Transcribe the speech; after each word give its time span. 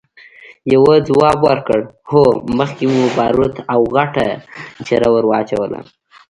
يوه 0.73 0.93
ځواب 1.07 1.37
ورکړ! 1.49 1.81
هو، 2.11 2.23
مخکې 2.59 2.85
مو 2.93 3.03
باروت 3.17 3.55
او 3.73 3.79
غټه 3.95 4.25
چره 4.87 5.07
ور 5.13 5.23
واچوله! 5.31 5.79